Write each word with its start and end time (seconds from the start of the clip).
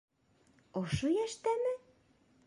Ошо 0.79 1.11
йәштәме? 1.17 1.75